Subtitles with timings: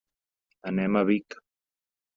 [0.71, 1.39] Anem a Vic.